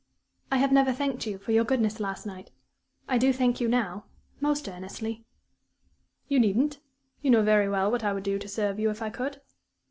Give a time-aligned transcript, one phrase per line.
[0.51, 2.49] "I have never thanked you for your goodness last night.
[3.07, 4.05] I do thank you now
[4.39, 5.25] most earnestly."
[6.27, 6.79] "You needn't.
[7.21, 9.41] You know very well what I would do to serve you if I could."